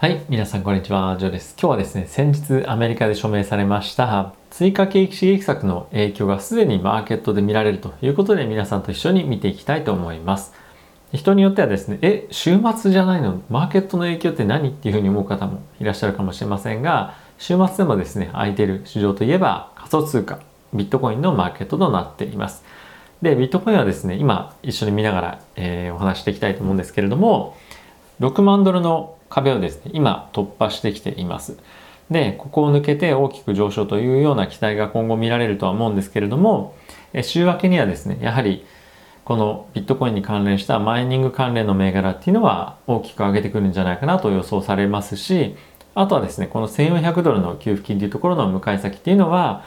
[0.00, 1.54] はい、皆さんこんにちは、ジョーです。
[1.60, 10.54] 今日はですね、先日アメリカで署名されました追加景気刺激策の影響がすでにマーケットで見られるということで皆さんと一緒に見ていきたいと思います。
[11.12, 13.42] 人によってはですね、え、週末じゃないの？
[13.50, 20.40] マーケットの影響って何っていうふうに思う方もいらっしゃるかもしれませんが、週末でもですね、空いてる市場といえば仮想通貨、
[20.72, 22.64] ビットコインのマーケットとなっています。
[23.20, 27.54] で、ビットコインはですね、今一緒に見ながら、えー、お話していきたいと思うんですけれども、
[28.20, 31.58] 6万ドルの壁をですね、今突破してきています。
[32.10, 36.74] で、ここを抜けて大きく上昇というような期待が今後見られるとは思うんですけれども、
[37.22, 38.66] 週明けにはですね、やはり
[39.24, 45.54] このビットコインに関連したマイニング関連の銘柄っていうのは大きく上げてくるんじゃないかなと予想されますし、
[45.94, 49.62] あとはですね、この1400ドルの給付金というところの向かい先っていうのは、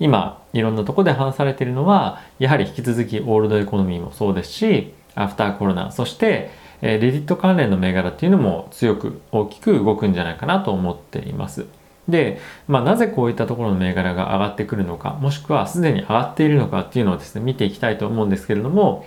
[0.00, 6.50] 今いろんなところで話されているのは、やはり引き続きオールドエコノミーもそうですし、アフターコロナ、そして
[6.82, 11.66] えー、レディット関連の銘柄っていうのも強く大きく動くんじゃないかなと思っています。
[12.08, 19.04] で、まあ、なぜこういったところの銘柄が上がってくるのか、もしくはすでに上がっているのかっていうのをですね、見ていきたいと思うんですけれども、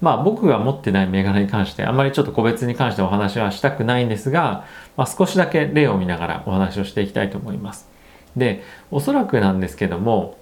[0.00, 4.64] まあ僕が持ってない銘柄に関して、あまりちょっと個別に関してお話はしたくないんですが、
[4.96, 7.88] まあ、少しだけ例を見ながらお話をしていきたいと思います。
[8.36, 10.36] で、おそらくなんですけども、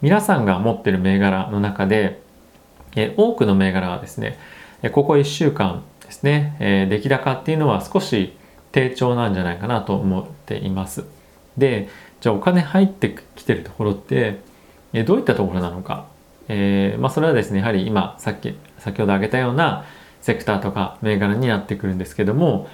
[0.00, 2.20] 皆さんが持ってる銘柄の中で、
[2.96, 4.38] え多くの銘柄はですね、
[4.92, 8.32] ここ1週間ですね、え出来高っていうのは少し
[8.70, 11.04] 低調なんじゃないかなと思っています。
[11.56, 11.88] で、
[12.20, 14.38] じゃあお金入ってきてるところって、
[14.92, 16.06] えどういったところなのか。
[16.48, 19.84] えー、まあそれはですね、やはり今さっき、先ほど挙げたような
[20.20, 22.68] セクターとか銘柄になってくるんですけども、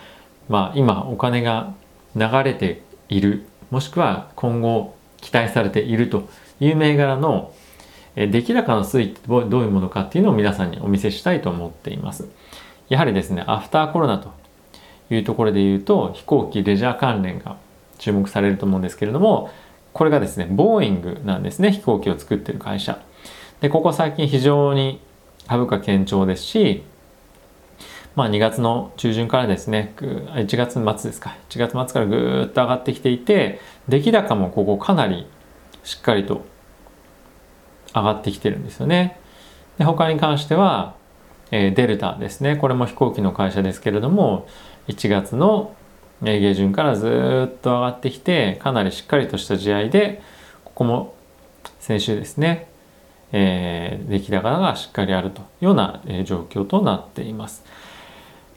[0.48, 1.74] まあ今お金が
[2.14, 6.28] 流れている、もしくは今後期待されていると
[6.60, 7.52] いう銘柄の
[8.16, 12.28] 出来高の推移ってどういうものかっていうのを皆さんにお見せしたいと思っています。
[12.88, 14.32] やはりですね、アフターコロナと
[15.10, 17.56] いうところで言うと、飛行機、レジャー関連が
[17.98, 19.50] 注目されると思うんですけれども、
[19.92, 22.98] これがですね、ボーイングなんですね、飛行機を作ってる会社。
[23.60, 25.00] で、ここ最近非常に
[25.48, 26.82] 株価堅調ですし、
[28.14, 35.26] まあ2月の中旬からですね、1月末ですか、1月末からぐーっと上がってきていて、出来高もここかなり
[35.82, 36.44] しっかりと
[37.94, 39.18] 上がってきてるんですよね。
[39.78, 40.94] で他に関しては、
[41.50, 42.56] えデルタですね。
[42.56, 44.46] これも飛行機の会社ですけれども、
[44.88, 45.74] 1月の
[46.22, 50.22] 下旬からずっと上がってきて、かなりしっかりとした試合で、
[50.64, 51.14] ここも
[51.80, 52.68] 先週ですね、
[53.32, 57.64] えー、出来高がしっかりあるというような、え状況となっています。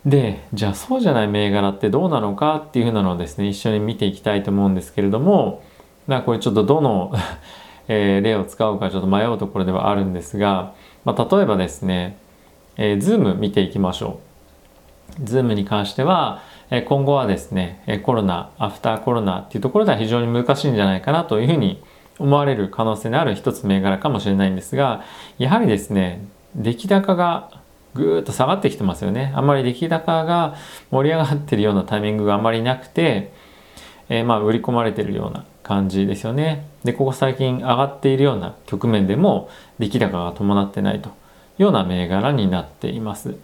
[0.06, 5.64] で、じゃあそうじゃない銘柄ってどうなのかっていうふうなのをですね、一緒に見ていきたいと思うんですけれども、
[6.08, 7.14] まあこれちょっとどの
[7.88, 10.74] えー、例を使うかちょっと迷うところではあるんですが、
[11.06, 12.18] まあ、例えばですね、
[12.78, 14.20] えー、Zoom 見ていきましょ
[15.20, 15.24] う。
[15.24, 21.81] Zoom に関しては、え、今後はですね、コロナ、アフターコロナっていうところでは非常に難しいんじゃないかなというふうに
[22.20, 25.04] 思われる可能性のある一つ銘柄かもしれないんですが、
[25.38, 26.25] やはりですね、
[26.56, 27.52] 出来高が
[27.94, 29.31] ぐーっと下がってきてますよね。
[29.36, 30.56] あんまり出来高が
[30.92, 33.31] 盛り上がってるようなタイミングがあまりなくて、
[34.09, 36.66] えー、まあ売り込まれてるような感じですよね。
[36.84, 41.14] で、ここ最近上がっているような局面でも出来高が伴ってないという。
[41.58, 43.36] ような銘柄になっています。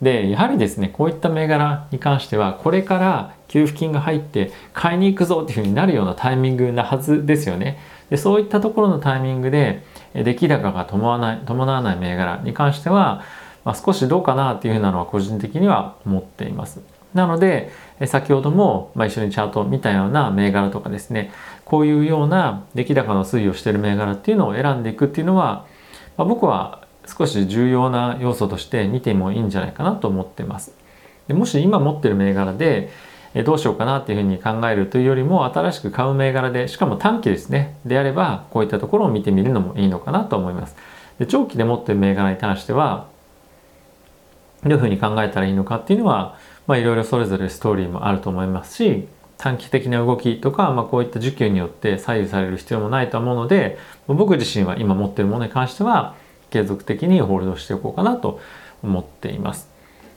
[0.00, 7.78] で、やはりですね、こういった銘柄に関しては、これから給付金が入って買いに行くぞっていうふうになるようなタイミングなはずですよね。
[8.10, 9.82] でそういったところのタイミングで、
[10.14, 13.22] 出来高が伴わない伴わない銘柄に関しては、
[13.64, 16.80] まあ、少しどうかなっていうふうなのは個人的には思っています。
[17.16, 17.72] なので、
[18.06, 21.32] 先ほども、ま、一緒にチャートを見たような銘柄とかですね、
[21.64, 25.66] こういうような出来高の推移をしている銘柄っていうのを選んでいくっていうのは、
[26.16, 30.74] まあ、僕は少し重要な要素として見てもいいんじゃないかなと思ってます。
[31.28, 32.90] でもし今持ってる銘柄で
[33.44, 40.76] どうしようかなっていうふうに考えるというよりも新しく買う銘柄でしかも短期ですねであればこういったところを見てみるのもいいのかなと思います。
[41.18, 43.08] で長期で持ってる銘柄に関しては
[44.62, 49.08] どういうふうに考えたらいいのかっていうのはまあいろいろそれぞれストーリーもあると思いますし
[49.38, 56.14] 短期的な動きとか、まあ、こういった需給によって左右される必要もないと思うので僕自身は今持ってるものに関しては
[56.50, 58.40] 継続的にホールドしておこうかなと
[58.82, 59.68] 思っています。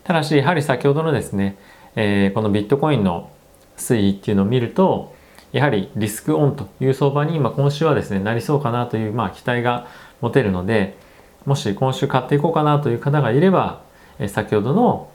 [0.04, 1.58] ただし、やはり先ほどのですね、
[1.96, 3.30] えー、このビットコインの
[3.78, 5.16] 推移っていうのを見ると、
[5.52, 9.88] やはりリスクオンという相場に今今週はですね、なりそうかなという、まあ、期待が
[10.22, 10.98] 持てるので、
[11.46, 13.82] もし今週買っていこうかなという方がいれば、
[14.20, 15.10] え、先ほどの、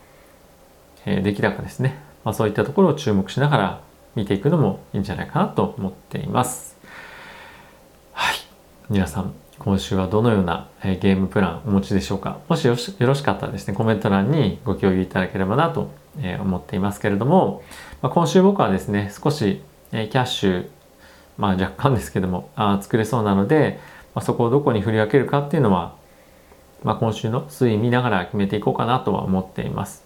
[1.06, 3.80] え、出来高ですね、まあ、そういったところを注目しながら
[4.16, 6.76] 見ていくのもいいんじゃないかなと思っています。
[8.12, 8.36] はい。
[8.90, 15.90] 皆さん、今週はどのようなゲームプランお持ちでしょうかもしよろしかったらですね、コメント欄にご共有いただければなと
[16.22, 17.62] え思っていますけれども、
[18.02, 19.62] まあ、今週僕はですね少し、
[19.92, 20.68] えキャッシュ
[21.38, 23.80] まあ若干ですけどもあ作れそうなので、
[24.14, 25.94] ま、そこをどこに振り分けるかっていうのは、
[26.82, 30.04] まあ、今週の推移見ながら決めていこうかなとは思っています。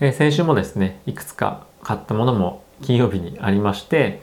[0.00, 4.20] えー、先週もですねいくつか買ったものも金曜日にありまして、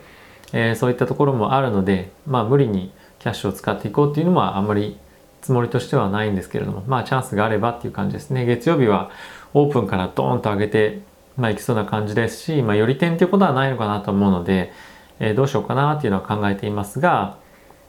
[0.54, 4.98] えー、そういったところもあるのでまあ無理にキャッシュを使っていこうっていうのはあんまり
[5.42, 9.12] つもりとしてはないんですけれどもまあチャンスがあればっていう感じですね月曜日は
[9.54, 11.02] オープンからドーンと上げて
[11.38, 14.72] まあいきそうな感じですしまあより点っていうことはないのかなと思うので、
[15.20, 17.38] えー、どうしようかなっていうのは考えていますが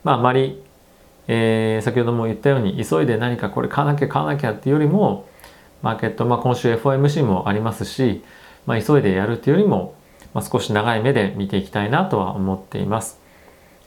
[0.03, 0.63] まああまり、
[1.29, 5.29] えー、先ほども言ったように急いで何かこれ買わなきゃ買わなきゃっていうよりも
[5.83, 8.23] マーケット、まあ、今週 FOMC もありますし、
[8.67, 9.95] まあ、急いでやるっていうよりも、
[10.35, 13.21] まあ、少し長い目で見ていきたいなとは思っています。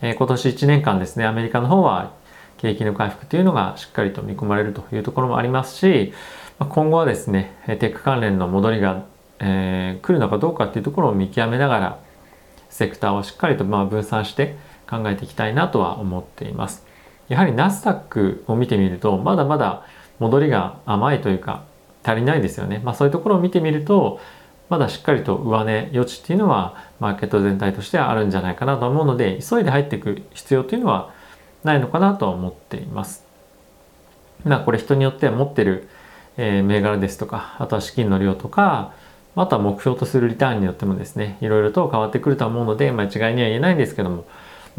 [0.02, 2.14] えー、今年1年間ですねアメリカの方は
[2.58, 6.14] 景気の回復というのがしっかりと見込まれるというところもありますし
[6.60, 9.06] 今後はですねテック関連の戻りが、
[9.40, 12.00] えー、来るのかどうかっていうところを見極めながら
[12.70, 14.56] セクターをしっかりとまあ分散して
[14.90, 16.89] 考えていきたいなとは思っています。
[17.30, 19.86] やはりナスダックを見てみるとまだまだ
[20.20, 21.64] 戻りが甘いというか
[22.04, 22.82] 足りないですよね。
[22.84, 24.20] まあ、そういうところを見てみると
[24.70, 31.14] まだしっかりと上値余地っていうのはマーケット全体としてはあるんじゃないかなと思うので急いで入っていく必要というのは
[31.64, 33.26] ないのかなとは思っています。
[34.46, 35.90] まあこれ人によっては持ってる、
[36.38, 38.94] えー、銘柄ですとかあとは資金の量とか
[39.36, 44.26] あとは目標とするリターンによってもですねいろいろと変わってくると思うので、まあ、一概には言えないんですけども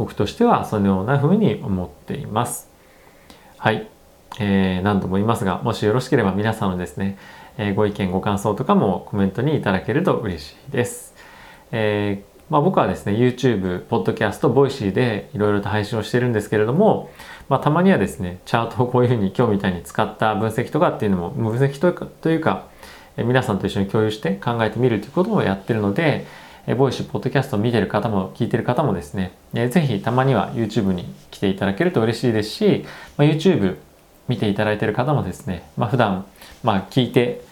[0.00, 2.70] 僕としてはそのような風に思っています。
[3.58, 3.86] はい、
[4.38, 7.18] えー、何度も言いますがもしよろしければ皆さんのですね、
[7.58, 11.14] えー、ご意見ご感想とかもコメントにいただけると嬉しいです。
[11.70, 17.10] えーまあ、僕はですね YouTube、Podcast、Voicy でいろいろと配信をしてるんですけれども、
[17.50, 22.68] まあ、たまにはですねチャートをこういうふうに今日みたいに使った分析とかっていうのも分析というかというか
[23.18, 26.26] 皆さんと一緒に共有して考えてみるということもやってるので、
[26.66, 32.84] えボイシー、ポッドキャストを見てる方も聞いてる方もですね、ぜひたまには YouTube に来ていただけると嬉しいですし、
[33.16, 33.76] まあ、YouTube
[34.28, 36.26] 見ていただいてる方もですね、まあ、普段、
[36.62, 37.42] まあ、聞いて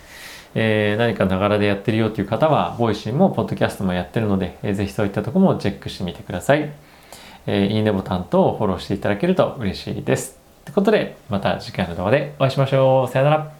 [0.55, 6.73] えー、何かながらでやってるよっていう方は、ボイシーもポッドキャストもやってるので、えー、ぜひそういったとこもチェックしてみてください。
[7.47, 10.39] えー、いいねボタンとフォローしていただけると嬉しいです。
[10.65, 13.13] ということで、また次回の動画でお会いしましょう。
[13.13, 13.58] さよなら。